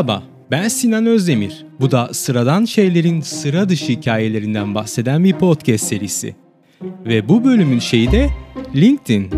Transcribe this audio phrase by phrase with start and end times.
[0.00, 1.66] Merhaba, ben Sinan Özdemir.
[1.80, 6.36] Bu da sıradan şeylerin sıra dışı hikayelerinden bahseden bir podcast serisi.
[6.82, 8.30] Ve bu bölümün şeyi de
[8.74, 9.30] LinkedIn.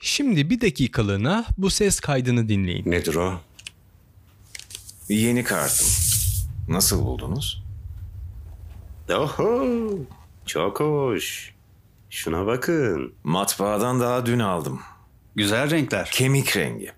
[0.00, 2.90] Şimdi bir dakikalığına bu ses kaydını dinleyin.
[2.90, 3.40] Nedir o?
[5.08, 5.86] Yeni kartım.
[6.68, 7.64] Nasıl buldunuz?
[9.10, 9.66] Oho,
[10.46, 11.53] çok hoş.
[12.14, 13.14] Şuna bakın.
[13.24, 14.80] Matbaadan daha dün aldım.
[15.36, 16.10] Güzel renkler.
[16.12, 16.92] Kemik rengi.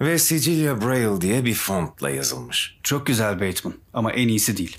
[0.00, 2.78] Ve Sicilya Braille diye bir fontla yazılmış.
[2.82, 4.78] Çok güzel Bateman ama en iyisi değil.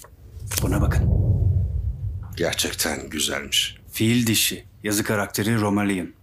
[0.62, 1.10] Buna bakın.
[2.38, 3.78] Gerçekten güzelmiş.
[3.92, 4.66] Fil dişi.
[4.84, 6.14] Yazı karakteri Romalian.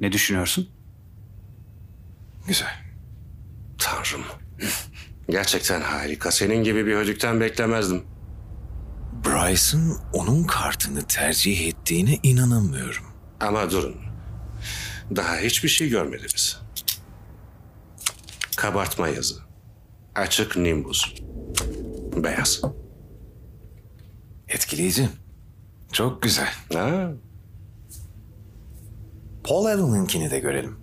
[0.00, 0.68] Ne düşünüyorsun?
[2.46, 2.84] Güzel.
[3.78, 4.24] Tanrım.
[5.30, 6.30] Gerçekten harika.
[6.30, 8.02] Senin gibi bir hödükten beklemezdim.
[9.38, 13.04] Bryce'ın onun kartını tercih ettiğine inanamıyorum.
[13.40, 13.96] Ama durun.
[15.16, 16.60] Daha hiçbir şey görmediniz.
[18.56, 19.34] Kabartma yazı.
[20.14, 21.14] Açık nimbus.
[22.16, 22.60] Beyaz.
[24.48, 25.08] Etkileyici.
[25.92, 26.48] Çok güzel.
[26.72, 27.10] Ha,
[29.44, 30.76] Paul Allen'ınkini de görelim.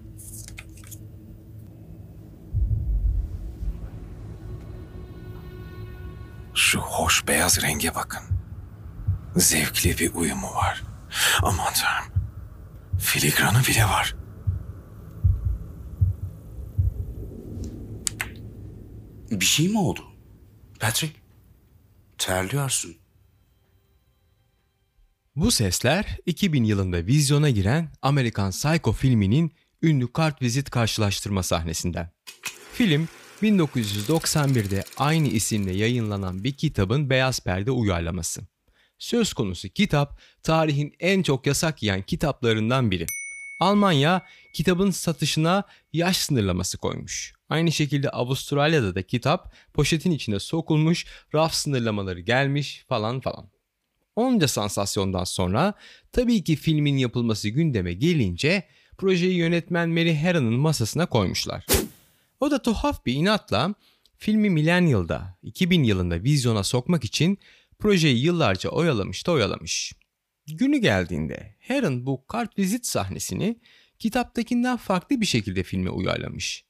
[6.53, 8.34] Şu hoş beyaz renge bakın.
[9.35, 10.83] Zevkli bir uyumu var.
[11.43, 12.13] Aman tanrım.
[12.99, 14.15] Filigranı bile var.
[19.31, 20.01] Bir şey mi oldu?
[20.79, 21.15] Patrick,
[22.17, 22.95] terliyorsun.
[25.35, 32.09] Bu sesler 2000 yılında vizyona giren Amerikan Psycho filminin ünlü kartvizit karşılaştırma sahnesinden.
[32.73, 33.07] Film
[33.41, 38.41] 1991'de aynı isimle yayınlanan bir kitabın beyaz perde uyarlaması.
[38.99, 43.05] Söz konusu kitap tarihin en çok yasak yiyen kitaplarından biri.
[43.59, 45.63] Almanya kitabın satışına
[45.93, 47.33] yaş sınırlaması koymuş.
[47.49, 53.49] Aynı şekilde Avustralya'da da kitap poşetin içine sokulmuş, raf sınırlamaları gelmiş falan falan.
[54.15, 55.73] Onca sansasyondan sonra
[56.11, 58.63] tabii ki filmin yapılması gündeme gelince
[58.97, 61.65] projeyi yönetmen Mary Harron'ın masasına koymuşlar.
[62.39, 63.75] O da tuhaf bir inatla
[64.17, 67.37] filmi Millennial'da 2000 yılında vizyona sokmak için
[67.79, 69.93] projeyi yıllarca oyalamış da oyalamış.
[70.47, 73.59] Günü geldiğinde Harron bu kartvizit sahnesini
[73.99, 76.65] kitaptakinden farklı bir şekilde filme uyarlamış.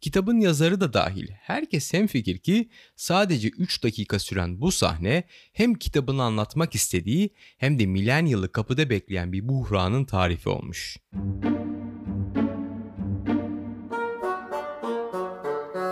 [0.00, 6.22] Kitabın yazarı da dahil herkes hemfikir ki sadece 3 dakika süren bu sahne hem kitabını
[6.22, 10.96] anlatmak istediği hem de milenyılı kapıda bekleyen bir buhranın tarifi olmuş.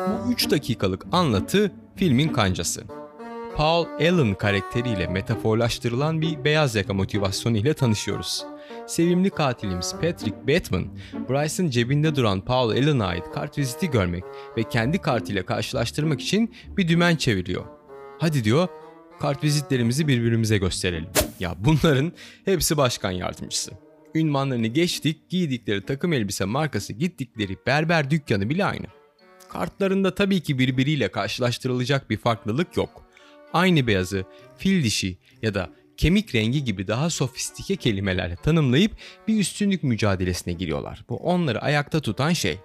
[0.09, 3.04] Bu 3 dakikalık anlatı filmin kancası.
[3.57, 8.45] Paul Allen karakteriyle metaforlaştırılan bir beyaz yaka motivasyonu ile tanışıyoruz.
[8.87, 10.87] Sevimli katilimiz Patrick Bateman,
[11.29, 14.25] Bryce'ın cebinde duran Paul Allen'a ait kartviziti görmek
[14.57, 17.65] ve kendi kartıyla karşılaştırmak için bir dümen çeviriyor.
[18.19, 18.69] Hadi diyor,
[19.21, 21.11] kartvizitlerimizi birbirimize gösterelim.
[21.41, 22.13] Ya bunların
[22.45, 23.71] hepsi başkan yardımcısı.
[24.15, 28.87] Ünvanlarını geçtik, giydikleri takım elbise markası gittikleri berber dükkanı bile aynı.
[29.49, 33.04] Kartlarında tabii ki birbiriyle karşılaştırılacak bir farklılık yok.
[33.55, 34.25] Aynı beyazı
[34.59, 38.93] fil dişi ya da kemik rengi gibi daha sofistike kelimelerle tanımlayıp
[39.29, 41.05] bir üstünlük mücadelesine giriyorlar.
[41.09, 42.59] Bu onları ayakta tutan şey.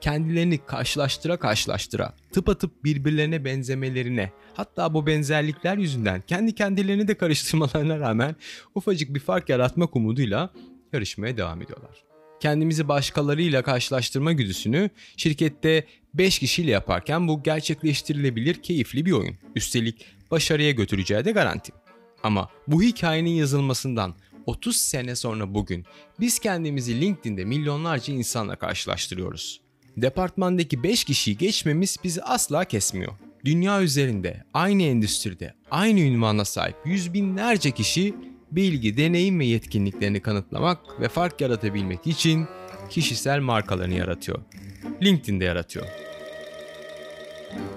[0.00, 8.36] Kendilerini karşılaştıra karşılaştıra tıpatıp birbirlerine benzemelerine hatta bu benzerlikler yüzünden kendi kendilerini de karıştırmalarına rağmen
[8.74, 10.52] ufacık bir fark yaratmak umuduyla
[10.92, 12.04] yarışmaya devam ediyorlar.
[12.40, 15.84] Kendimizi başkalarıyla karşılaştırma güdüsünü şirkette
[16.14, 19.36] 5 kişiyle yaparken bu gerçekleştirilebilir keyifli bir oyun.
[19.54, 21.72] Üstelik başarıya götüreceği de garanti.
[22.22, 24.14] Ama bu hikayenin yazılmasından
[24.46, 25.84] 30 sene sonra bugün
[26.20, 29.60] biz kendimizi LinkedIn'de milyonlarca insanla karşılaştırıyoruz.
[29.96, 33.12] Departmandaki 5 kişiyi geçmemiz bizi asla kesmiyor.
[33.44, 38.14] Dünya üzerinde aynı endüstride aynı ünvana sahip yüz binlerce kişi
[38.50, 42.46] bilgi, deneyim ve yetkinliklerini kanıtlamak ve fark yaratabilmek için
[42.90, 44.42] kişisel markalarını yaratıyor.
[45.02, 45.86] LinkedIn'de yaratıyor.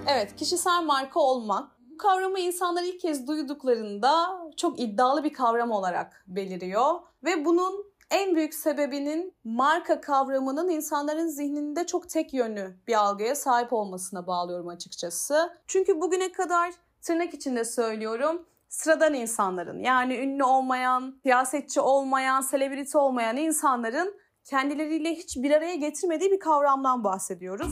[0.07, 1.76] Evet, kişisel marka olmak.
[1.97, 6.95] Bu kavramı insanlar ilk kez duyduklarında çok iddialı bir kavram olarak beliriyor.
[7.23, 13.73] Ve bunun en büyük sebebinin marka kavramının insanların zihninde çok tek yönlü bir algıya sahip
[13.73, 15.57] olmasına bağlıyorum açıkçası.
[15.67, 23.37] Çünkü bugüne kadar tırnak içinde söylüyorum sıradan insanların yani ünlü olmayan, siyasetçi olmayan, selebriti olmayan
[23.37, 27.71] insanların kendileriyle hiç bir araya getirmediği bir kavramdan bahsediyoruz.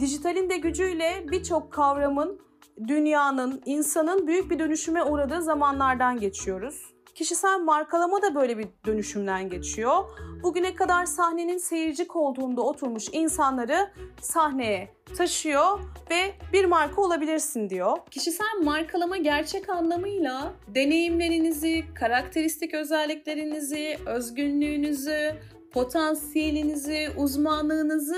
[0.00, 2.40] Dijitalin de gücüyle birçok kavramın,
[2.88, 6.96] dünyanın, insanın büyük bir dönüşüme uğradığı zamanlardan geçiyoruz.
[7.14, 10.04] kişisel markalama da böyle bir dönüşümden geçiyor.
[10.42, 13.90] Bugüne kadar sahnenin seyirci koltuğunda oturmuş insanları
[14.20, 17.96] sahneye taşıyor ve bir marka olabilirsin diyor.
[18.10, 25.36] Kişisel markalama gerçek anlamıyla deneyimlerinizi, karakteristik özelliklerinizi, özgünlüğünüzü,
[25.76, 28.16] potansiyelinizi, uzmanlığınızı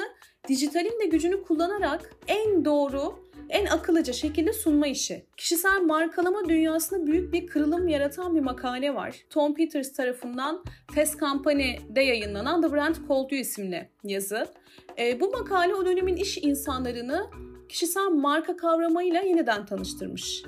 [0.48, 5.26] dijitalin de gücünü kullanarak en doğru en akıllıca şekilde sunma işi.
[5.36, 9.16] Kişisel markalama dünyasında büyük bir kırılım yaratan bir makale var.
[9.30, 10.64] Tom Peters tarafından
[10.94, 14.46] Fast Company'de yayınlanan The Brand Called You isimli yazı.
[14.98, 17.26] E, bu makale o dönemin iş insanlarını
[17.68, 20.42] kişisel marka kavramıyla yeniden tanıştırmış.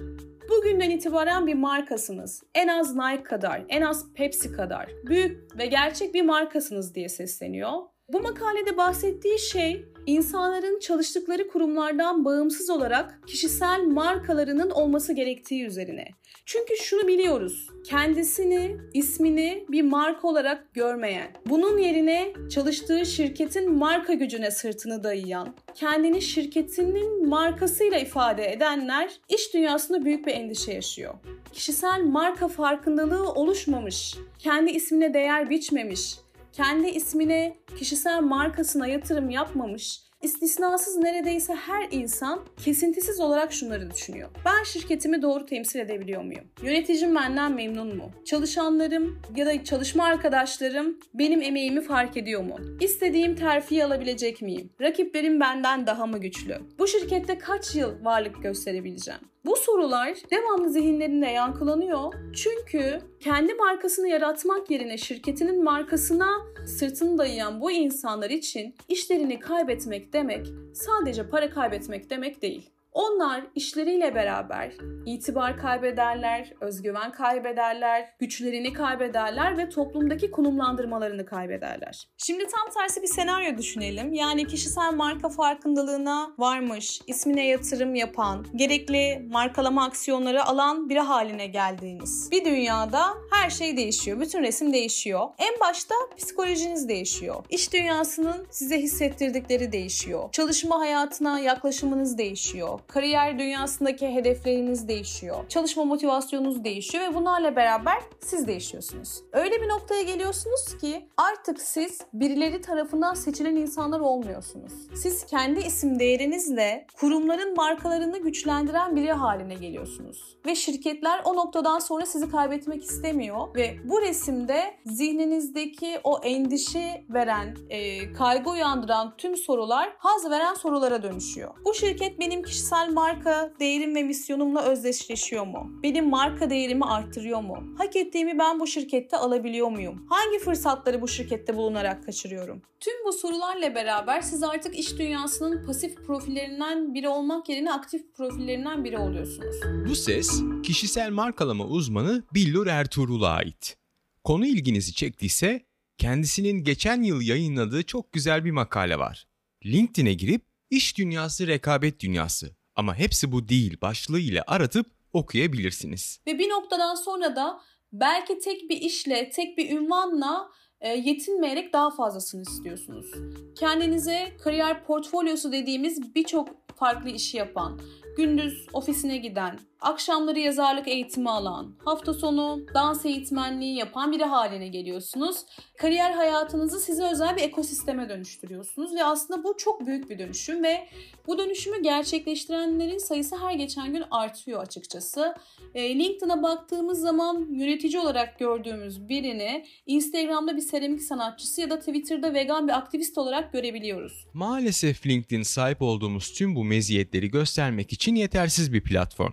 [0.51, 2.43] Bugünden itibaren bir markasınız.
[2.55, 4.91] En az Nike kadar, en az Pepsi kadar.
[5.05, 7.73] Büyük ve gerçek bir markasınız diye sesleniyor.
[8.09, 16.09] Bu makalede bahsettiği şey insanların çalıştıkları kurumlardan bağımsız olarak kişisel markalarının olması gerektiği üzerine.
[16.47, 17.69] Çünkü şunu biliyoruz.
[17.85, 26.23] Kendisini, ismini bir marka olarak görmeyen, bunun yerine çalıştığı şirketin marka gücüne sırtını dayayan, kendini
[26.23, 31.15] şirketinin markasıyla ifade edenler iş dünyasında büyük bir endişe yaşıyor.
[31.53, 36.15] Kişisel marka farkındalığı oluşmamış, kendi ismine değer biçmemiş,
[36.53, 44.29] kendi ismine, kişisel markasına yatırım yapmamış, istisnasız neredeyse her insan kesintisiz olarak şunları düşünüyor.
[44.45, 46.45] Ben şirketimi doğru temsil edebiliyor muyum?
[46.63, 48.11] Yöneticim benden memnun mu?
[48.25, 52.57] Çalışanlarım ya da çalışma arkadaşlarım benim emeğimi fark ediyor mu?
[52.81, 54.71] İstediğim terfiyi alabilecek miyim?
[54.81, 56.59] Rakiplerim benden daha mı güçlü?
[56.79, 59.21] Bu şirkette kaç yıl varlık gösterebileceğim?
[59.45, 62.15] Bu sorular devamlı zihinlerinde yankılanıyor.
[62.35, 66.29] Çünkü kendi markasını yaratmak yerine şirketinin markasına
[66.67, 72.71] sırtını dayayan bu insanlar için işlerini kaybetmek demek sadece para kaybetmek demek değil.
[72.93, 74.73] Onlar işleriyle beraber
[75.07, 82.09] itibar kaybederler, özgüven kaybederler, güçlerini kaybederler ve toplumdaki konumlandırmalarını kaybederler.
[82.19, 84.13] Şimdi tam tersi bir senaryo düşünelim.
[84.13, 92.29] Yani kişisel marka farkındalığına varmış, ismine yatırım yapan, gerekli markalama aksiyonları alan biri haline geldiğiniz
[92.33, 94.21] bir dünyada her şey değişiyor.
[94.21, 95.29] Bütün resim değişiyor.
[95.39, 97.45] En başta psikolojiniz değişiyor.
[97.51, 100.33] İş dünyasının size hissettirdikleri değişiyor.
[100.33, 105.49] Çalışma hayatına yaklaşımınız değişiyor kariyer dünyasındaki hedefleriniz değişiyor.
[105.49, 109.23] Çalışma motivasyonunuz değişiyor ve bunlarla beraber siz değişiyorsunuz.
[109.33, 114.73] Öyle bir noktaya geliyorsunuz ki artık siz birileri tarafından seçilen insanlar olmuyorsunuz.
[114.95, 120.37] Siz kendi isim değerinizle kurumların markalarını güçlendiren biri haline geliyorsunuz.
[120.47, 127.57] Ve şirketler o noktadan sonra sizi kaybetmek istemiyor ve bu resimde zihninizdeki o endişe veren,
[127.71, 131.55] e, kaygı uyandıran tüm sorular haz veren sorulara dönüşüyor.
[131.65, 135.71] Bu şirket benim kişisel marka değerim ve misyonumla özdeşleşiyor mu?
[135.83, 137.75] Benim marka değerimi arttırıyor mu?
[137.79, 140.07] Hak ettiğimi ben bu şirkette alabiliyor muyum?
[140.09, 142.63] Hangi fırsatları bu şirkette bulunarak kaçırıyorum?
[142.81, 148.85] Tüm bu sorularla beraber siz artık iş dünyasının pasif profillerinden biri olmak yerine aktif profillerinden
[148.85, 149.57] biri oluyorsunuz.
[149.89, 153.77] Bu ses kişisel markalama uzmanı Billur Ertuğrul'a ait.
[154.25, 155.67] Konu ilginizi çektiyse
[155.99, 159.27] kendisinin geçen yıl yayınladığı çok güzel bir makale var.
[159.67, 166.21] LinkedIn'e girip iş dünyası rekabet dünyası ama hepsi bu değil başlığı ile aratıp okuyabilirsiniz.
[166.27, 167.61] Ve bir noktadan sonra da
[167.93, 173.11] belki tek bir işle, tek bir ünvanla e, yetinmeyerek daha fazlasını istiyorsunuz.
[173.59, 177.81] Kendinize kariyer portfolyosu dediğimiz birçok farklı işi yapan,
[178.17, 185.37] gündüz ofisine giden, akşamları yazarlık eğitimi alan, hafta sonu dans eğitmenliği yapan biri haline geliyorsunuz.
[185.79, 190.89] Kariyer hayatınızı size özel bir ekosisteme dönüştürüyorsunuz ve aslında bu çok büyük bir dönüşüm ve
[191.27, 195.35] bu dönüşümü gerçekleştirenlerin sayısı her geçen gün artıyor açıkçası.
[195.75, 202.35] E, LinkedIn'a baktığımız zaman yönetici olarak gördüğümüz birini Instagram'da bir seramik sanatçısı ya da Twitter'da
[202.35, 204.27] vegan bir aktivist olarak görebiliyoruz.
[204.35, 209.33] Maalesef LinkedIn sahip olduğumuz tüm bu meziyetleri göstermek için yetersiz bir platform.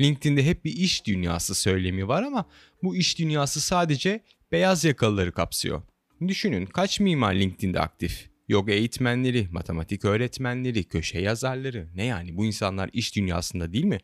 [0.00, 2.48] LinkedIn'de hep bir iş dünyası söylemi var ama
[2.82, 4.20] bu iş dünyası sadece
[4.52, 5.82] beyaz yakalıları kapsıyor.
[6.28, 8.28] Düşünün kaç mimar LinkedIn'de aktif?
[8.48, 11.88] Yoga eğitmenleri, matematik öğretmenleri, köşe yazarları.
[11.94, 13.98] Ne yani bu insanlar iş dünyasında değil mi?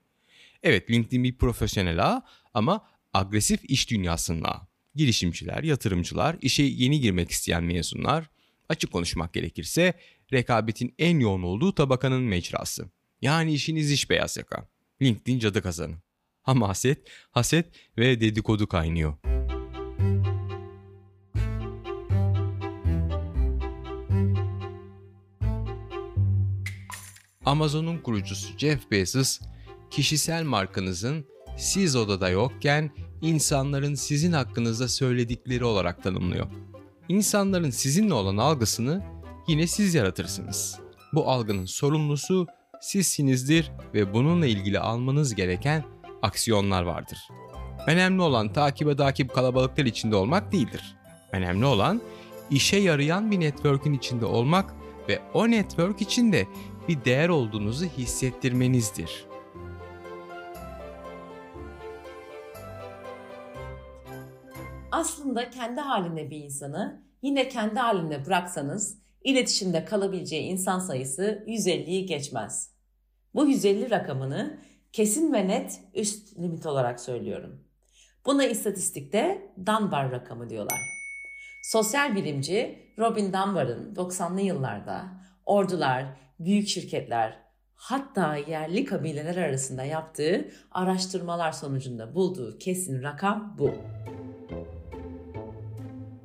[0.62, 2.22] Evet LinkedIn bir profesyonel ağ
[2.54, 4.60] ama agresif iş dünyasının ağı.
[4.94, 8.30] Girişimciler, yatırımcılar, işe yeni girmek isteyen mezunlar,
[8.68, 9.94] açık konuşmak gerekirse
[10.32, 12.90] rekabetin en yoğun olduğu tabakanın mecrası.
[13.22, 14.68] Yani işiniz iş beyaz yaka.
[15.02, 15.94] LinkedIn cadı kazanı.
[16.42, 17.66] Hamaset, haset
[17.98, 19.14] ve dedikodu kaynıyor.
[27.44, 29.40] Amazon'un kurucusu Jeff Bezos,
[29.90, 32.90] kişisel markanızın siz odada yokken
[33.22, 36.46] insanların sizin hakkınızda söyledikleri olarak tanımlıyor.
[37.08, 39.02] İnsanların sizinle olan algısını
[39.48, 40.80] yine siz yaratırsınız.
[41.12, 42.46] Bu algının sorumlusu
[42.84, 45.84] sizsinizdir ve bununla ilgili almanız gereken
[46.22, 47.28] aksiyonlar vardır.
[47.86, 50.96] Önemli olan takibe takip kalabalıklar içinde olmak değildir.
[51.32, 52.00] Önemli olan
[52.50, 54.74] işe yarayan bir network'ün içinde olmak
[55.08, 56.46] ve o network içinde
[56.88, 59.26] bir değer olduğunuzu hissettirmenizdir.
[64.90, 72.73] Aslında kendi halinde bir insanı yine kendi halinde bıraksanız iletişimde kalabileceği insan sayısı 150'yi geçmez.
[73.34, 74.58] Bu 150 rakamını
[74.92, 77.64] kesin ve net üst limit olarak söylüyorum.
[78.26, 80.78] Buna istatistikte Dunbar rakamı diyorlar.
[81.62, 85.04] Sosyal bilimci Robin Dunbar'ın 90'lı yıllarda
[85.46, 86.04] ordular,
[86.40, 87.38] büyük şirketler,
[87.74, 93.70] hatta yerli kabileler arasında yaptığı araştırmalar sonucunda bulduğu kesin rakam bu.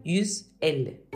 [0.05, 1.07] 150.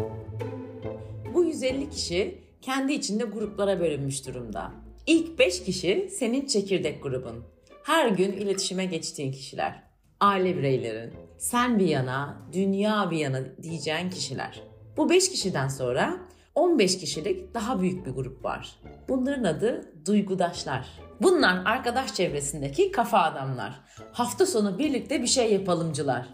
[1.33, 4.82] Bu 150 kişi kendi içinde gruplara bölünmüş durumda.
[5.07, 7.43] İlk 5 kişi senin çekirdek grubun.
[7.83, 9.83] Her gün iletişime geçtiğin kişiler.
[10.19, 11.13] Aile bireylerin.
[11.37, 14.63] Sen bir yana, dünya bir yana diyeceğin kişiler.
[14.97, 16.19] Bu 5 kişiden sonra
[16.55, 18.79] 15 kişilik daha büyük bir grup var.
[19.09, 20.87] Bunların adı duygudaşlar.
[21.21, 23.81] Bunlar arkadaş çevresindeki kafa adamlar.
[24.11, 26.27] Hafta sonu birlikte bir şey yapalımcılar.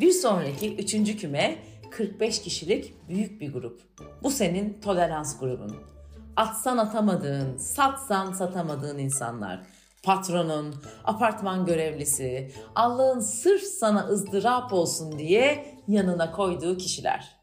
[0.00, 1.58] Bir sonraki üçüncü küme
[1.90, 3.80] 45 kişilik büyük bir grup.
[4.22, 5.97] Bu senin tolerans grubun.
[6.38, 9.60] Atsan atamadığın, satsan satamadığın insanlar.
[10.02, 17.36] Patronun, apartman görevlisi, Allah'ın sırf sana ızdırap olsun diye yanına koyduğu kişiler.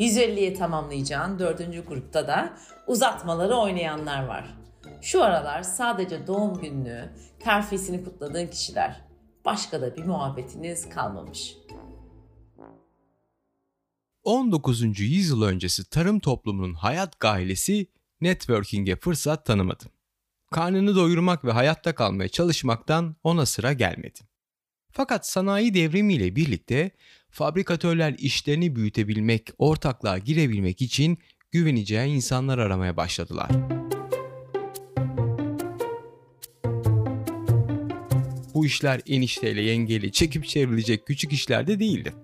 [0.00, 4.58] 150'ye tamamlayacağın dördüncü grupta da uzatmaları oynayanlar var.
[5.02, 9.04] Şu aralar sadece doğum gününü, terfisini kutladığın kişiler.
[9.44, 11.56] Başka da bir muhabbetiniz kalmamış.
[14.24, 15.00] 19.
[15.00, 17.86] yüzyıl öncesi tarım toplumunun hayat gailesi
[18.20, 19.84] networking'e fırsat tanımadı.
[20.50, 24.20] Karnını doyurmak ve hayatta kalmaya çalışmaktan ona sıra gelmedi.
[24.90, 26.90] Fakat sanayi devrimiyle birlikte
[27.30, 31.18] fabrikatörler işlerini büyütebilmek, ortaklığa girebilmek için
[31.52, 33.50] güveneceği insanlar aramaya başladılar.
[38.54, 42.14] Bu işler enişteyle yengeyle çekip çevrilecek küçük işler de değildi.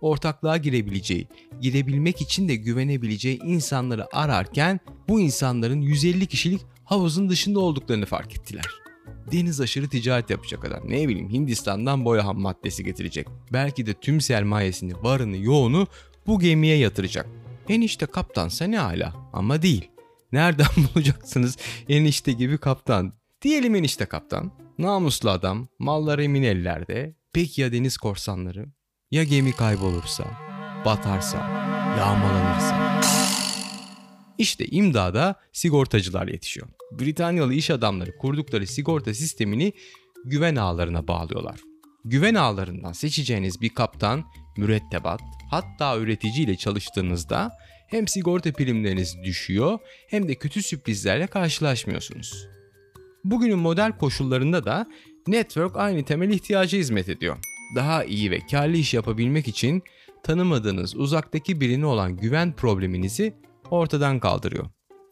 [0.00, 1.28] Ortaklığa girebileceği,
[1.60, 8.64] girebilmek için de güvenebileceği insanları ararken bu insanların 150 kişilik havuzun dışında olduklarını fark ettiler.
[9.32, 10.82] Deniz aşırı ticaret yapacak adam.
[10.88, 13.26] Ne bileyim Hindistan'dan boya ham maddesi getirecek.
[13.52, 15.86] Belki de tüm sermayesini, varını, yoğunu
[16.26, 17.26] bu gemiye yatıracak.
[17.68, 19.90] Enişte kaptansa ne hala ama değil.
[20.32, 21.56] Nereden bulacaksınız
[21.88, 23.12] enişte gibi kaptan?
[23.42, 24.52] Diyelim enişte kaptan.
[24.78, 27.14] Namuslu adam, malları emin ellerde.
[27.32, 28.66] Peki ya deniz korsanları?
[29.10, 30.24] Ya gemi kaybolursa,
[30.84, 31.38] batarsa,
[31.98, 33.00] yağmalanırsa?
[34.38, 36.68] İşte imdada sigortacılar yetişiyor.
[36.92, 39.72] Britanyalı iş adamları kurdukları sigorta sistemini
[40.24, 41.60] güven ağlarına bağlıyorlar.
[42.04, 44.24] Güven ağlarından seçeceğiniz bir kaptan,
[44.56, 47.52] mürettebat, hatta üreticiyle çalıştığınızda
[47.88, 49.78] hem sigorta primleriniz düşüyor
[50.10, 52.46] hem de kötü sürprizlerle karşılaşmıyorsunuz.
[53.24, 54.86] Bugünün modern koşullarında da
[55.26, 57.36] network aynı temel ihtiyacı hizmet ediyor.
[57.74, 59.82] Daha iyi ve karlı iş yapabilmek için
[60.22, 63.34] tanımadığınız uzaktaki birine olan güven probleminizi
[63.70, 64.66] ortadan kaldırıyor.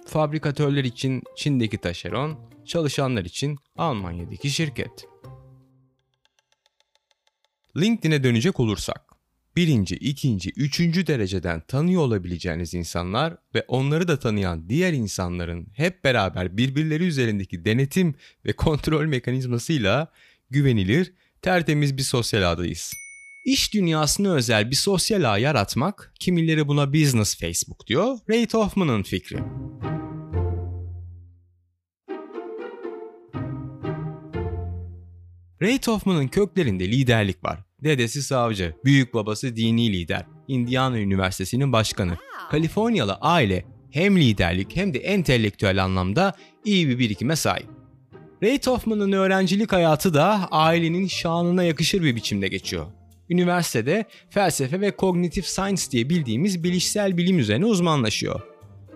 [0.07, 5.09] Fabrikatörler için Çin'deki taşeron, çalışanlar için Almanya'daki şirket.
[7.77, 9.09] LinkedIn'e dönecek olursak,
[9.57, 16.57] birinci, ikinci, üçüncü dereceden tanıyor olabileceğiniz insanlar ve onları da tanıyan diğer insanların hep beraber
[16.57, 20.13] birbirleri üzerindeki denetim ve kontrol mekanizmasıyla
[20.51, 21.13] güvenilir,
[21.43, 22.93] tertemiz bir sosyal ağdayız.
[23.45, 29.39] İş dünyasına özel bir sosyal ağ yaratmak, kimileri buna business Facebook diyor, Ray Hoffman'ın fikri.
[35.63, 37.59] Ray Hoffman'ın köklerinde liderlik var.
[37.85, 42.17] Dedesi savcı, büyük babası dini lider, Indiana Üniversitesi'nin başkanı.
[42.51, 47.78] Kaliforniyalı aile hem liderlik hem de entelektüel anlamda iyi bir birikime sahip.
[48.43, 52.87] Ray Hoffman'ın öğrencilik hayatı da ailenin şanına yakışır bir biçimde geçiyor.
[53.31, 58.41] Üniversitede felsefe ve kognitif science diye bildiğimiz bilişsel bilim üzerine uzmanlaşıyor.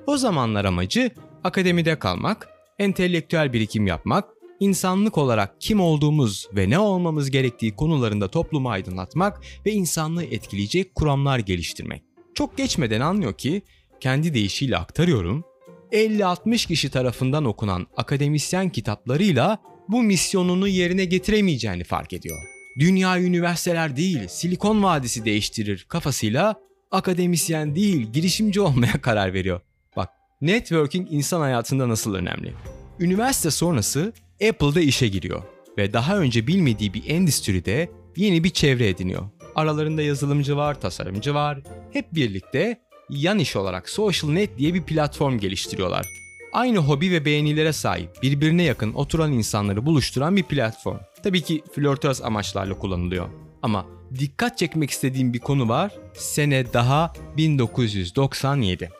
[0.07, 1.11] O zamanlar amacı
[1.45, 4.25] akademide kalmak, entelektüel birikim yapmak,
[4.61, 11.39] insanlık olarak kim olduğumuz ve ne olmamız gerektiği konularında toplumu aydınlatmak ve insanlığı etkileyecek kuramlar
[11.39, 12.03] geliştirmek.
[12.35, 13.63] Çok geçmeden anlıyor ki
[14.01, 15.45] kendi deyişiyle aktarıyorum.
[15.93, 19.59] 50-60 kişi tarafından okunan akademisyen kitaplarıyla
[19.89, 22.39] bu misyonunu yerine getiremeyeceğini fark ediyor.
[22.79, 29.61] Dünya üniversiteler değil, Silikon Vadisi değiştirir kafasıyla akademisyen değil, girişimci olmaya karar veriyor.
[29.97, 30.09] Bak,
[30.41, 32.55] networking insan hayatında nasıl önemli.
[33.01, 34.13] Üniversite sonrası
[34.49, 35.43] Apple'da işe giriyor
[35.79, 39.23] ve daha önce bilmediği bir endüstride yeni bir çevre ediniyor.
[39.55, 41.63] Aralarında yazılımcı var, tasarımcı var.
[41.93, 42.81] Hep birlikte
[43.13, 46.07] yan iş olarak SocialNet diye bir platform geliştiriyorlar.
[46.53, 50.99] Aynı hobi ve beğenilere sahip, birbirine yakın oturan insanları buluşturan bir platform.
[51.23, 53.29] Tabii ki flörtöz amaçlarla kullanılıyor.
[53.63, 53.87] Ama
[54.19, 55.93] dikkat çekmek istediğim bir konu var.
[56.15, 58.91] Sene daha 1997.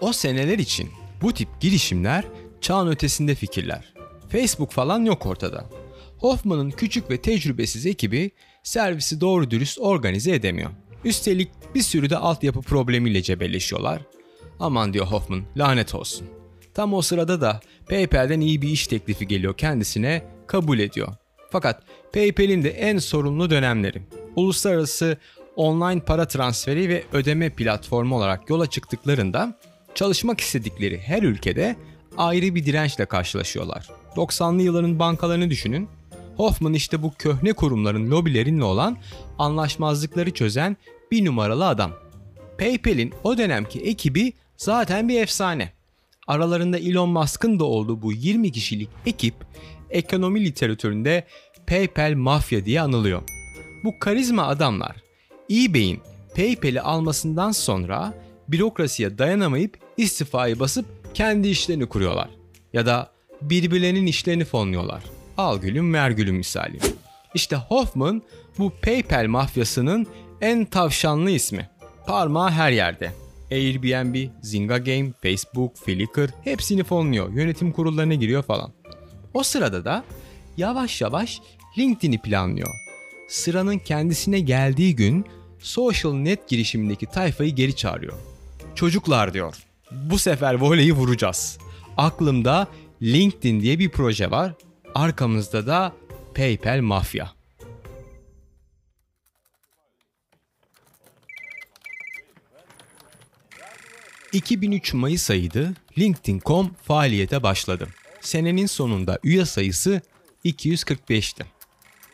[0.00, 0.90] O seneler için
[1.22, 2.24] bu tip girişimler
[2.60, 3.94] çağın ötesinde fikirler.
[4.28, 5.64] Facebook falan yok ortada.
[6.18, 8.30] Hoffman'ın küçük ve tecrübesiz ekibi
[8.62, 10.70] servisi doğru dürüst organize edemiyor.
[11.04, 14.02] Üstelik bir sürü de altyapı problemiyle cebelleşiyorlar.
[14.60, 16.26] Aman diyor Hoffman lanet olsun.
[16.74, 21.08] Tam o sırada da PayPal'den iyi bir iş teklifi geliyor kendisine kabul ediyor.
[21.50, 24.02] Fakat PayPal'in de en sorunlu dönemleri.
[24.36, 25.16] Uluslararası
[25.56, 29.58] online para transferi ve ödeme platformu olarak yola çıktıklarında
[29.94, 31.76] çalışmak istedikleri her ülkede
[32.16, 33.88] ayrı bir dirençle karşılaşıyorlar.
[34.16, 35.88] 90'lı yılların bankalarını düşünün.
[36.38, 38.96] Hoffman işte bu köhne kurumların lobilerinle olan
[39.38, 40.76] anlaşmazlıkları çözen
[41.10, 41.92] bir numaralı adam.
[42.58, 45.72] PayPal'in o dönemki ekibi zaten bir efsane.
[46.26, 49.34] Aralarında Elon Musk'ın da olduğu bu 20 kişilik ekip
[49.90, 51.26] ekonomi literatüründe
[51.66, 53.22] PayPal mafya diye anılıyor.
[53.84, 54.96] Bu karizma adamlar
[55.50, 56.00] eBay'in
[56.36, 58.14] PayPal'i almasından sonra
[58.48, 62.28] bürokrasiye dayanamayıp istifayı basıp kendi işlerini kuruyorlar.
[62.72, 63.10] Ya da
[63.42, 65.17] birbirlerinin işlerini fonluyorlar.
[65.38, 66.78] Al gülüm ver gülüm misali.
[67.34, 68.22] İşte Hoffman
[68.58, 70.06] bu PayPal mafyasının
[70.40, 71.68] en tavşanlı ismi.
[72.06, 73.12] Parmağı her yerde.
[73.50, 77.32] Airbnb, Zynga Game, Facebook, Flickr hepsini fonluyor.
[77.32, 78.72] Yönetim kurullarına giriyor falan.
[79.34, 80.04] O sırada da
[80.56, 81.40] yavaş yavaş
[81.78, 82.70] LinkedIn'i planlıyor.
[83.28, 85.26] Sıranın kendisine geldiği gün
[85.58, 88.14] Social Net girişimindeki tayfayı geri çağırıyor.
[88.74, 89.56] Çocuklar diyor.
[89.90, 91.58] Bu sefer voleyi vuracağız.
[91.96, 92.68] Aklımda
[93.02, 94.54] LinkedIn diye bir proje var.
[94.98, 95.92] Arkamızda da
[96.34, 97.32] PayPal mafya.
[104.32, 107.88] ...2003 Mayıs ayıydı, LinkedIn.com faaliyete başladı.
[108.20, 110.00] Senenin sonunda üye sayısı
[110.44, 111.44] 245'ti.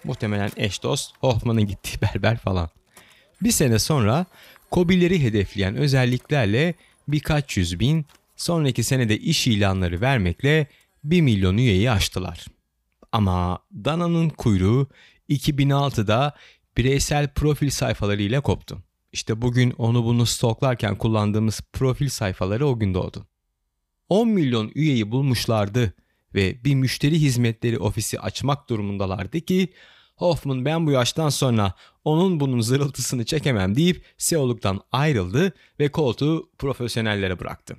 [0.04, 2.68] Muhtemelen eş dost, Hoffman'ın gittiği berber falan.
[3.42, 4.26] Bir sene sonra
[4.70, 6.74] Kobileri hedefleyen özelliklerle
[7.08, 10.66] birkaç yüz bin, sonraki senede iş ilanları vermekle
[11.04, 12.46] 1 milyon üyeyi aştılar.
[13.14, 14.88] Ama Dana'nın kuyruğu
[15.28, 16.34] 2006'da
[16.76, 18.82] bireysel profil sayfaları ile koptu.
[19.12, 23.26] İşte bugün onu bunu stoklarken kullandığımız profil sayfaları o gün doğdu.
[24.08, 25.94] 10 milyon üyeyi bulmuşlardı
[26.34, 29.68] ve bir müşteri hizmetleri ofisi açmak durumundalardı ki
[30.16, 31.72] Hoffman ben bu yaştan sonra
[32.04, 37.76] onun bunun zırıltısını çekemem deyip CEO'luktan ayrıldı ve koltuğu profesyonellere bıraktı.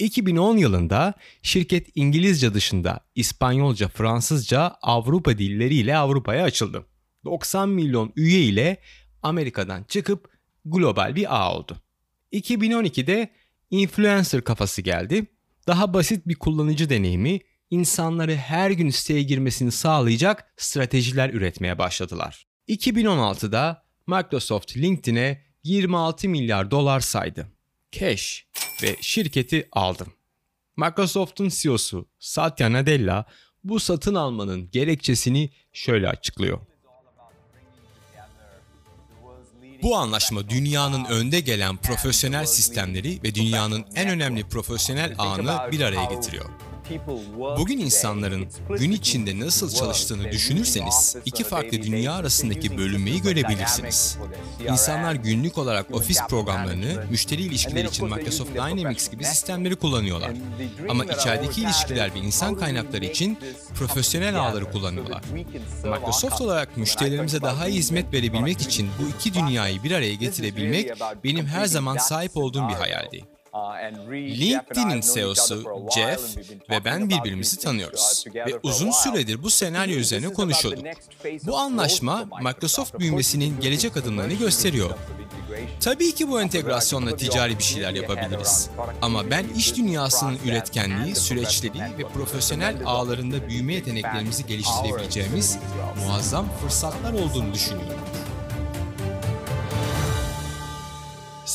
[0.00, 6.86] 2010 yılında şirket İngilizce dışında İspanyolca, Fransızca, Avrupa dilleriyle Avrupa'ya açıldı.
[7.24, 8.80] 90 milyon üye ile
[9.22, 10.30] Amerika'dan çıkıp
[10.64, 11.76] global bir ağ oldu.
[12.32, 13.30] 2012'de
[13.70, 15.26] influencer kafası geldi.
[15.66, 22.46] Daha basit bir kullanıcı deneyimi, insanları her gün siteye girmesini sağlayacak stratejiler üretmeye başladılar.
[22.68, 27.46] 2016'da Microsoft LinkedIn'e 26 milyar dolar saydı.
[27.92, 28.46] Cash
[28.82, 30.06] ve şirketi aldı.
[30.76, 33.24] Microsoft'un CEO'su Satya Nadella
[33.64, 36.60] bu satın almanın gerekçesini şöyle açıklıyor.
[39.82, 46.04] Bu anlaşma dünyanın önde gelen profesyonel sistemleri ve dünyanın en önemli profesyonel ağını bir araya
[46.04, 46.69] getiriyor.
[47.58, 48.48] Bugün insanların
[48.78, 54.18] gün içinde nasıl çalıştığını düşünürseniz iki farklı dünya arasındaki bölünmeyi görebilirsiniz.
[54.68, 60.30] İnsanlar günlük olarak ofis programlarını müşteri ilişkileri için Microsoft Dynamics gibi sistemleri kullanıyorlar.
[60.88, 63.38] Ama içerideki ilişkiler ve insan kaynakları için
[63.74, 65.22] profesyonel ağları kullanıyorlar.
[65.84, 70.90] Microsoft olarak müşterilerimize daha iyi hizmet verebilmek için bu iki dünyayı bir araya getirebilmek
[71.24, 73.24] benim her zaman sahip olduğum bir hayaldi.
[74.12, 76.36] LinkedIn'in CEO'su Jeff
[76.70, 80.84] ve ben birbirimizi tanıyoruz ve uzun süredir bu senaryo üzerine konuşuyorduk.
[81.46, 84.90] Bu anlaşma Microsoft büyümesinin gelecek adımlarını gösteriyor.
[85.80, 88.70] Tabii ki bu entegrasyonla ticari bir şeyler yapabiliriz.
[89.02, 95.58] Ama ben iş dünyasının üretkenliği, süreçleri ve profesyonel ağlarında büyüme yeteneklerimizi geliştirebileceğimiz
[96.06, 97.99] muazzam fırsatlar olduğunu düşünüyorum.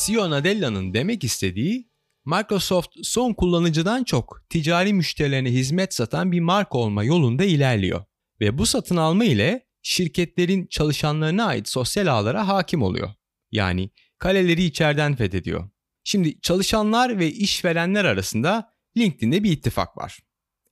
[0.06, 1.90] CEO Nadella'nın demek istediği
[2.24, 8.04] Microsoft son kullanıcıdan çok ticari müşterilerine hizmet satan bir marka olma yolunda ilerliyor.
[8.40, 13.10] Ve bu satın alma ile şirketlerin çalışanlarına ait sosyal ağlara hakim oluyor.
[13.50, 15.70] Yani kaleleri içeriden fethediyor.
[16.04, 20.18] Şimdi çalışanlar ve işverenler arasında LinkedIn'de bir ittifak var.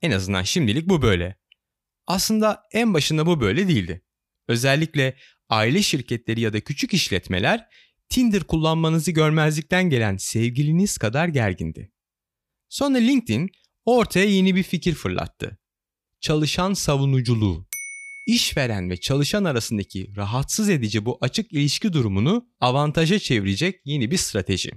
[0.01, 1.37] En azından şimdilik bu böyle.
[2.07, 4.01] Aslında en başında bu böyle değildi.
[4.47, 5.15] Özellikle
[5.49, 7.67] aile şirketleri ya da küçük işletmeler
[8.09, 11.91] Tinder kullanmanızı görmezlikten gelen sevgiliniz kadar gergindi.
[12.69, 13.49] Sonra LinkedIn
[13.85, 15.57] ortaya yeni bir fikir fırlattı.
[16.21, 17.67] Çalışan savunuculuğu.
[18.27, 24.71] İşveren ve çalışan arasındaki rahatsız edici bu açık ilişki durumunu avantaja çevirecek yeni bir strateji.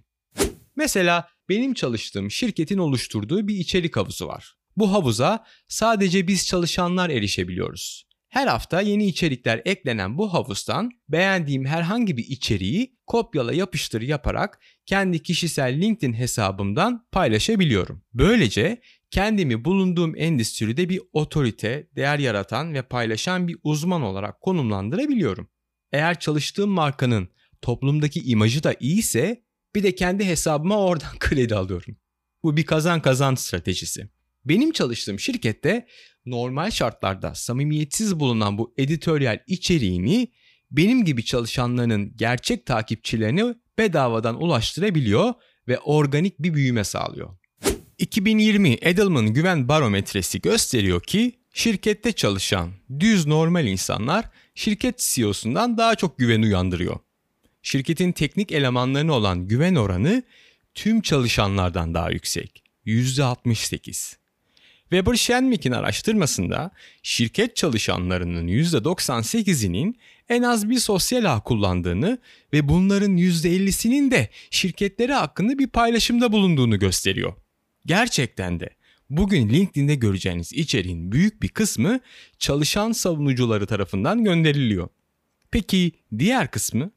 [0.77, 4.55] Mesela benim çalıştığım şirketin oluşturduğu bir içerik havuzu var.
[4.77, 8.08] Bu havuza sadece biz çalışanlar erişebiliyoruz.
[8.29, 15.23] Her hafta yeni içerikler eklenen bu havuzdan beğendiğim herhangi bir içeriği kopyala yapıştır yaparak kendi
[15.23, 18.03] kişisel LinkedIn hesabımdan paylaşabiliyorum.
[18.15, 25.51] Böylece kendimi bulunduğum endüstride bir otorite, değer yaratan ve paylaşan bir uzman olarak konumlandırabiliyorum.
[25.93, 27.29] Eğer çalıştığım markanın
[27.63, 31.97] toplumdaki imajı da iyiyse bir de kendi hesabıma oradan kredi alıyorum.
[32.43, 34.09] Bu bir kazan kazan stratejisi.
[34.45, 35.87] Benim çalıştığım şirkette
[36.27, 40.33] normal şartlarda samimiyetsiz bulunan bu editoryal içeriğini
[40.71, 45.35] benim gibi çalışanların gerçek takipçilerine bedavadan ulaştırabiliyor
[45.69, 47.37] ve organik bir büyüme sağlıyor.
[47.99, 52.71] 2020 Edelman Güven Barometresi gösteriyor ki şirkette çalışan
[53.01, 54.25] düz normal insanlar
[54.55, 56.99] şirket CEO'sundan daha çok güven uyandırıyor.
[57.63, 60.23] Şirketin teknik elemanlarına olan güven oranı
[60.75, 62.63] tüm çalışanlardan daha yüksek.
[62.87, 64.17] %68.
[64.91, 66.71] Weber Shandvik'in araştırmasında
[67.03, 69.99] şirket çalışanlarının %98'inin
[70.29, 72.19] en az bir sosyal ağ kullandığını
[72.53, 77.33] ve bunların %50'sinin de şirketleri hakkında bir paylaşımda bulunduğunu gösteriyor.
[77.87, 78.71] Gerçekten de
[79.11, 82.01] bugün LinkedIn'de göreceğiniz içeriğin büyük bir kısmı
[82.39, 84.89] çalışan savunucuları tarafından gönderiliyor.
[85.51, 86.91] Peki diğer kısmı?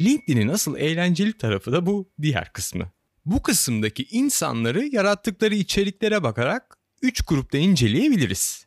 [0.00, 2.90] LinkedIn'in asıl eğlenceli tarafı da bu diğer kısmı.
[3.26, 8.66] Bu kısımdaki insanları yarattıkları içeriklere bakarak 3 grupta inceleyebiliriz.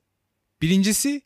[0.61, 1.21] Birincisi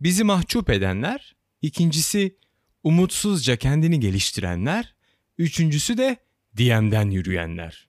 [0.00, 2.36] bizi mahcup edenler, ikincisi
[2.84, 4.94] umutsuzca kendini geliştirenler,
[5.38, 6.16] üçüncüsü de
[6.58, 7.88] DM'den yürüyenler.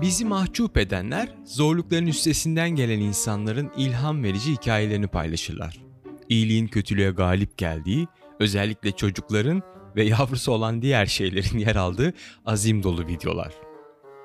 [0.00, 5.82] Bizi mahcup edenler zorlukların üstesinden gelen insanların ilham verici hikayelerini paylaşırlar.
[6.28, 8.06] İyiliğin kötülüğe galip geldiği,
[8.40, 9.62] özellikle çocukların
[9.96, 12.12] ve yavrusu olan diğer şeylerin yer aldığı
[12.46, 13.52] azim dolu videolar.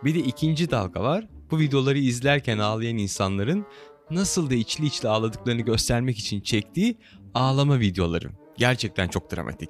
[0.04, 1.28] Bir de ikinci dalga var.
[1.52, 3.66] Bu videoları izlerken ağlayan insanların
[4.12, 6.98] nasıl da içli içli ağladıklarını göstermek için çektiği
[7.34, 8.30] ağlama videoları.
[8.58, 9.70] Gerçekten çok dramatik.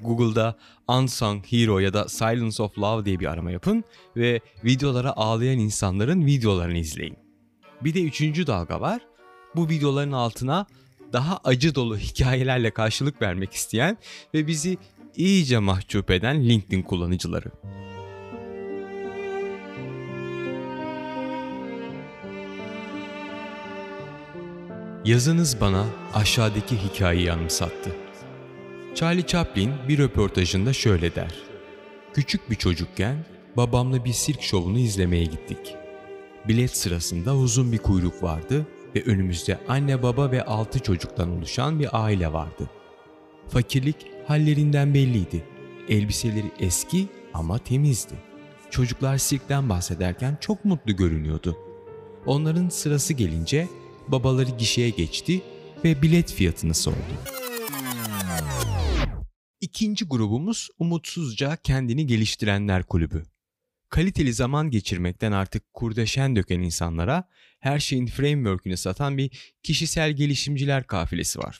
[0.00, 0.58] Google'da
[0.88, 3.84] Unsung Hero ya da Silence of Love diye bir arama yapın
[4.16, 7.16] ve videolara ağlayan insanların videolarını izleyin.
[7.80, 9.00] Bir de üçüncü dalga var.
[9.56, 10.66] Bu videoların altına
[11.12, 13.96] daha acı dolu hikayelerle karşılık vermek isteyen
[14.34, 14.78] ve bizi
[15.18, 17.50] iyice mahcup eden LinkedIn kullanıcıları.
[25.04, 27.90] Yazınız bana aşağıdaki hikayeyi anımsattı.
[28.94, 31.34] Charlie Chaplin bir röportajında şöyle der.
[32.14, 33.24] Küçük bir çocukken
[33.56, 35.74] babamla bir sirk şovunu izlemeye gittik.
[36.48, 41.88] Bilet sırasında uzun bir kuyruk vardı ve önümüzde anne baba ve altı çocuktan oluşan bir
[41.92, 42.70] aile vardı.
[43.48, 43.96] Fakirlik
[44.28, 45.44] hallerinden belliydi.
[45.88, 48.14] Elbiseleri eski ama temizdi.
[48.70, 51.56] Çocuklar sirkten bahsederken çok mutlu görünüyordu.
[52.26, 53.68] Onların sırası gelince
[54.08, 55.42] babaları gişeye geçti
[55.84, 56.96] ve bilet fiyatını sordu.
[59.60, 63.22] İkinci grubumuz umutsuzca kendini geliştirenler kulübü.
[63.88, 67.28] Kaliteli zaman geçirmekten artık kurdeşen döken insanlara
[67.60, 71.58] her şeyin framework'ünü satan bir kişisel gelişimciler kafilesi var.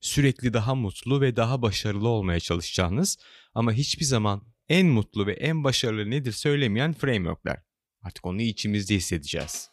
[0.00, 3.18] Sürekli daha mutlu ve daha başarılı olmaya çalışacağınız
[3.54, 7.62] ama hiçbir zaman en mutlu ve en başarılı nedir söylemeyen framework'ler.
[8.02, 9.70] Artık onu içimizde hissedeceğiz.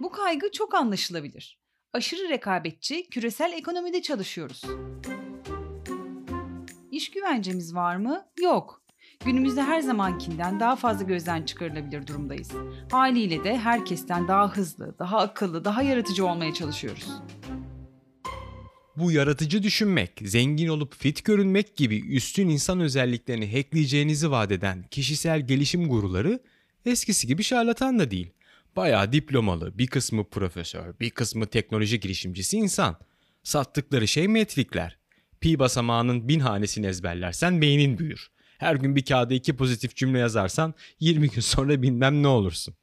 [0.00, 1.58] Bu kaygı çok anlaşılabilir.
[1.92, 4.62] Aşırı rekabetçi, küresel ekonomide çalışıyoruz.
[6.90, 8.26] İş güvencemiz var mı?
[8.40, 8.85] Yok.
[9.26, 12.50] Günümüzde her zamankinden daha fazla gözden çıkarılabilir durumdayız.
[12.90, 17.08] Haliyle de herkesten daha hızlı, daha akıllı, daha yaratıcı olmaya çalışıyoruz.
[18.96, 25.46] Bu yaratıcı düşünmek, zengin olup fit görünmek gibi üstün insan özelliklerini hackleyeceğinizi vaat eden kişisel
[25.46, 26.40] gelişim guruları
[26.84, 28.30] eskisi gibi şarlatan da değil.
[28.76, 32.96] Bayağı diplomalı, bir kısmı profesör, bir kısmı teknoloji girişimcisi insan.
[33.42, 34.98] Sattıkları şey metrikler.
[35.40, 38.35] Pi basamağının bin hanesini ezberlersen beynin büyür.
[38.58, 42.74] Her gün bir kağıda iki pozitif cümle yazarsan 20 gün sonra bilmem ne olursun.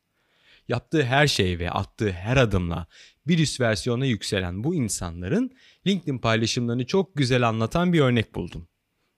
[0.68, 2.88] Yaptığı her şey ve attığı her adımla
[3.28, 5.52] bir üst versiyona yükselen bu insanların
[5.88, 8.68] LinkedIn paylaşımlarını çok güzel anlatan bir örnek buldum.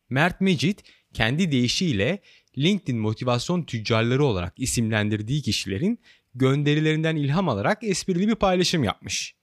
[0.10, 2.20] Mert Mecit kendi deyişiyle
[2.58, 6.00] LinkedIn motivasyon tüccarları olarak isimlendirdiği kişilerin
[6.36, 9.36] gönderilerinden ilham alarak esprili bir paylaşım yapmış.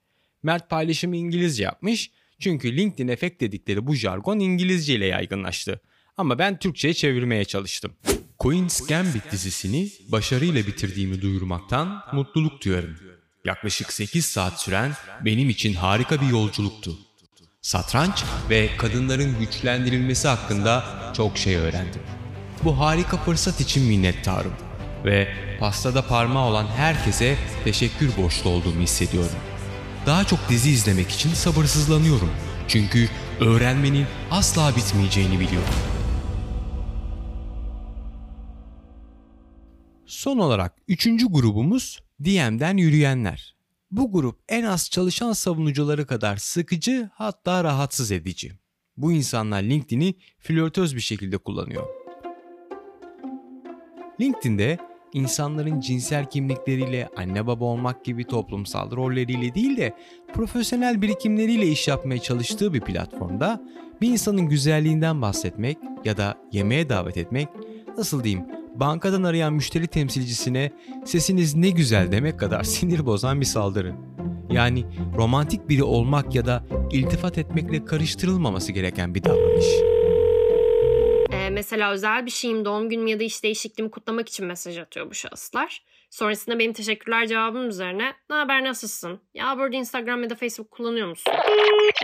[0.42, 5.80] Mert paylaşımı İngilizce yapmış çünkü LinkedIn efekt dedikleri bu jargon İngilizce ile yaygınlaştı.
[6.16, 7.92] Ama ben Türkçe'ye çevirmeye çalıştım.
[8.38, 12.96] Queen's Gambit dizisini başarıyla bitirdiğimi duyurmaktan mutluluk duyarım.
[13.44, 14.92] Yaklaşık 8 saat süren
[15.24, 16.98] benim için harika bir yolculuktu.
[17.62, 20.84] Satranç ve kadınların güçlendirilmesi hakkında
[21.16, 22.02] çok şey öğrendim.
[22.64, 24.52] Bu harika fırsat için minnettarım
[25.04, 29.38] ve pastada parmağı olan herkese teşekkür borçlu olduğumu hissediyorum.
[30.06, 32.30] Daha çok dizi izlemek için sabırsızlanıyorum.
[32.68, 33.08] Çünkü
[33.40, 35.91] öğrenmenin asla bitmeyeceğini biliyorum.
[40.12, 43.56] Son olarak üçüncü grubumuz DM'den yürüyenler.
[43.90, 48.52] Bu grup en az çalışan savunucuları kadar sıkıcı hatta rahatsız edici.
[48.96, 51.86] Bu insanlar LinkedIn'i flörtöz bir şekilde kullanıyor.
[54.20, 54.78] LinkedIn'de
[55.12, 59.96] insanların cinsel kimlikleriyle, anne baba olmak gibi toplumsal rolleriyle değil de
[60.34, 63.62] profesyonel birikimleriyle iş yapmaya çalıştığı bir platformda
[64.00, 67.48] bir insanın güzelliğinden bahsetmek ya da yemeğe davet etmek
[67.96, 70.72] nasıl diyeyim bankadan arayan müşteri temsilcisine
[71.04, 73.94] sesiniz ne güzel demek kadar sinir bozan bir saldırı.
[74.50, 74.84] Yani
[75.16, 79.66] romantik biri olmak ya da iltifat etmekle karıştırılmaması gereken bir davranış.
[81.32, 85.10] Ee, mesela özel bir şeyim, doğum günüm ya da iş değişikliğimi kutlamak için mesaj atıyor
[85.10, 85.84] bu şahıslar.
[86.10, 89.20] Sonrasında benim teşekkürler cevabım üzerine ne haber nasılsın?
[89.34, 91.32] Ya burada Instagram ya da Facebook kullanıyor musun?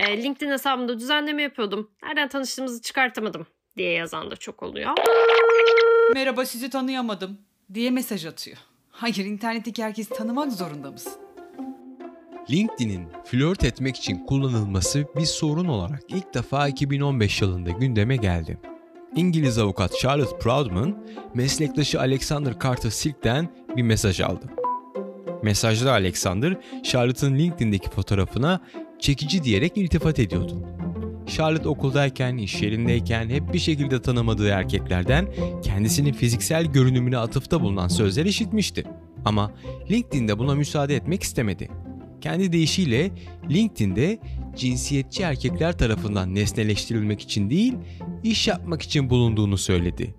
[0.00, 1.90] Ee, LinkedIn hesabımda düzenleme yapıyordum.
[2.02, 3.46] Nereden tanıştığımızı çıkartamadım
[3.78, 4.90] diye yazan da çok oluyor.
[6.14, 7.38] Merhaba sizi tanıyamadım
[7.74, 8.56] diye mesaj atıyor.
[8.90, 11.12] Hayır internetteki herkesi tanımak zorunda mısın?
[12.50, 18.58] LinkedIn'in flört etmek için kullanılması bir sorun olarak ilk defa 2015 yılında gündeme geldi.
[19.16, 24.46] İngiliz avukat Charlotte Proudman, meslektaşı Alexander Carter Silk'ten bir mesaj aldı.
[25.42, 28.60] Mesajda Alexander, Charlotte'ın LinkedIn'deki fotoğrafına
[28.98, 30.66] çekici diyerek iltifat ediyordu.
[31.28, 35.28] Charlotte okuldayken, iş yerindeyken hep bir şekilde tanımadığı erkeklerden
[35.62, 38.84] kendisinin fiziksel görünümüne atıfta bulunan sözler işitmişti.
[39.24, 39.52] Ama
[39.90, 41.68] LinkedIn'de buna müsaade etmek istemedi.
[42.20, 43.10] Kendi deyişiyle
[43.50, 44.18] LinkedIn'de
[44.56, 47.74] cinsiyetçi erkekler tarafından nesneleştirilmek için değil,
[48.22, 50.14] iş yapmak için bulunduğunu söyledi.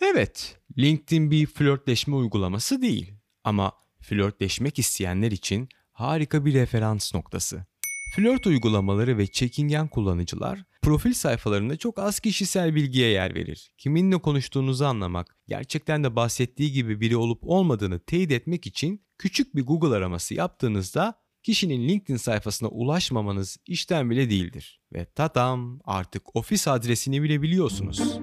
[0.00, 3.12] Evet, LinkedIn bir flörtleşme uygulaması değil
[3.44, 7.66] ama flörtleşmek isteyenler için harika bir referans noktası.
[8.14, 13.72] Flört uygulamaları ve çekingen kullanıcılar profil sayfalarında çok az kişisel bilgiye yer verir.
[13.78, 19.62] Kiminle konuştuğunuzu anlamak, gerçekten de bahsettiği gibi biri olup olmadığını teyit etmek için küçük bir
[19.62, 24.80] Google araması yaptığınızda kişinin LinkedIn sayfasına ulaşmamanız işten bile değildir.
[24.92, 28.18] Ve tatam artık ofis adresini bile biliyorsunuz.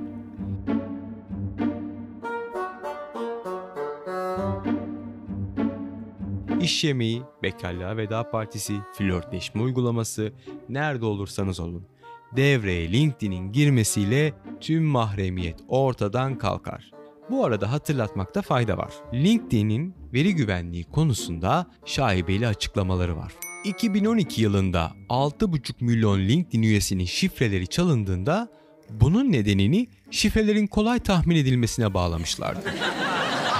[6.63, 10.33] İş yemeği, bekarlığa veda partisi, flörtleşme uygulaması,
[10.69, 11.87] nerede olursanız olun.
[12.35, 16.91] Devreye LinkedIn'in girmesiyle tüm mahremiyet ortadan kalkar.
[17.29, 18.93] Bu arada hatırlatmakta fayda var.
[19.13, 23.33] LinkedIn'in veri güvenliği konusunda şaibeli açıklamaları var.
[23.63, 28.47] 2012 yılında 6,5 milyon LinkedIn üyesinin şifreleri çalındığında
[28.89, 32.73] bunun nedenini şifrelerin kolay tahmin edilmesine bağlamışlardı.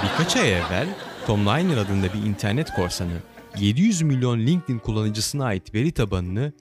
[0.02, 0.88] Birkaç ay evvel
[1.26, 3.12] Tom Liner adında bir internet korsanı
[3.58, 6.52] 700 milyon LinkedIn kullanıcısına ait veri tabanını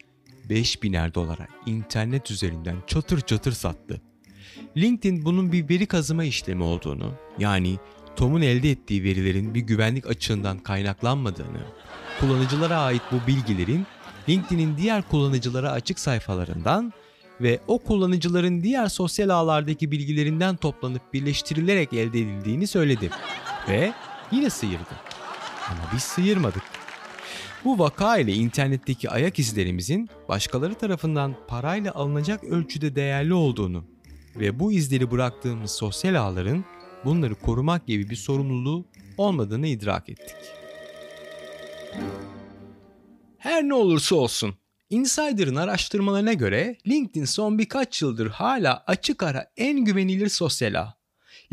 [0.50, 4.02] 5000'er dolara internet üzerinden çatır çatır sattı.
[4.78, 7.78] LinkedIn bunun bir veri kazıma işlemi olduğunu, yani
[8.16, 11.62] Tom'un elde ettiği verilerin bir güvenlik açığından kaynaklanmadığını,
[12.20, 13.86] kullanıcılara ait bu bilgilerin
[14.30, 16.94] LinkedIn'in diğer kullanıcılara açık sayfalarından
[17.42, 23.10] ve o kullanıcıların diğer sosyal ağlardaki bilgilerinden toplanıp birleştirilerek elde edildiğini söyledi.
[23.70, 23.94] Ve
[24.32, 24.96] yine sıyırdı.
[25.70, 26.64] Ama biz sıyırmadık.
[27.66, 33.84] Bu vaka ile internetteki ayak izlerimizin başkaları tarafından parayla alınacak ölçüde değerli olduğunu
[34.36, 36.66] ve bu izleri bıraktığımız sosyal ağların
[37.06, 38.86] bunları korumak gibi bir sorumluluğu
[39.18, 40.36] olmadığını idrak ettik.
[43.38, 44.56] Her ne olursa olsun,
[44.90, 51.01] Insider'ın araştırmalarına göre LinkedIn son birkaç yıldır hala açık ara en güvenilir sosyal ağ.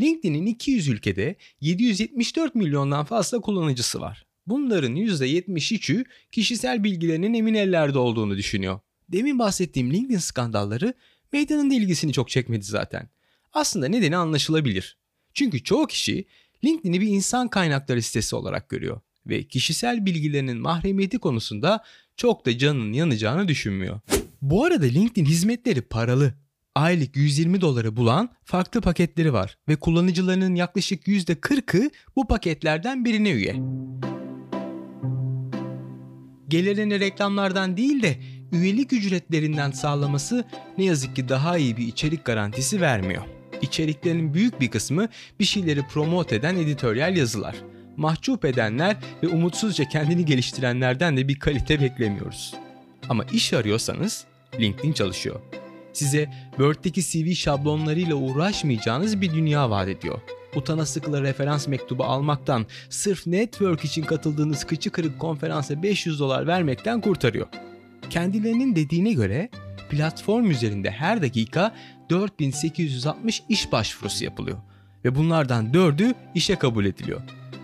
[0.01, 4.25] LinkedIn'in 200 ülkede 774 milyondan fazla kullanıcısı var.
[4.47, 8.79] Bunların %73'ü kişisel bilgilerinin emin ellerde olduğunu düşünüyor.
[9.09, 10.93] Demin bahsettiğim LinkedIn skandalları
[11.33, 13.09] medyanın da ilgisini çok çekmedi zaten.
[13.53, 14.97] Aslında nedeni anlaşılabilir.
[15.33, 16.25] Çünkü çoğu kişi
[16.65, 21.83] LinkedIn'i bir insan kaynakları sitesi olarak görüyor ve kişisel bilgilerinin mahremiyeti konusunda
[22.17, 23.99] çok da canının yanacağını düşünmüyor.
[24.41, 26.33] Bu arada LinkedIn hizmetleri paralı.
[26.75, 33.55] Aylık 120 doları bulan farklı paketleri var ve kullanıcılarının yaklaşık %40'ı bu paketlerden birine üye.
[36.47, 38.19] Gelirini reklamlardan değil de
[38.51, 40.43] üyelik ücretlerinden sağlaması
[40.77, 43.23] ne yazık ki daha iyi bir içerik garantisi vermiyor.
[43.61, 45.07] İçeriklerin büyük bir kısmı
[45.39, 47.55] bir şeyleri promote eden editoryal yazılar.
[47.97, 52.53] Mahcup edenler ve umutsuzca kendini geliştirenlerden de bir kalite beklemiyoruz.
[53.09, 54.25] Ama iş arıyorsanız
[54.59, 55.41] LinkedIn çalışıyor.
[55.99, 60.21] Size Word'deki CV şablonlarıyla uğraşmayacağınız bir dünya vaat ediyor.
[60.55, 67.01] Utana sıkıla referans mektubu almaktan, sırf network için katıldığınız kıçı kırık konferansa 500 dolar vermekten
[67.01, 67.47] kurtarıyor.
[68.09, 69.49] Kendilerinin dediğine göre
[69.89, 71.75] platform üzerinde her dakika
[72.09, 74.57] 4860 iş başvurusu yapılıyor
[75.05, 77.21] ve bunlardan 4'ü işe kabul ediliyor.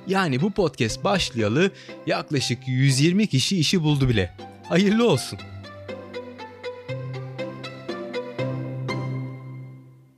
[0.07, 1.71] Yani bu podcast başlayalı
[2.07, 4.31] yaklaşık 120 kişi işi buldu bile.
[4.69, 5.39] Hayırlı olsun.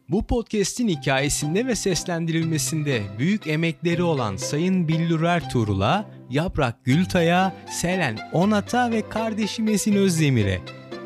[0.10, 8.92] Bu podcast'in hikayesinde ve seslendirilmesinde büyük emekleri olan Sayın Billur Tuğrul'a, Yaprak Gültay'a, Selen Onat'a
[8.92, 10.62] ve kardeşim Esin Özdemir'e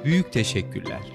[0.06, 1.11] büyük teşekkürler.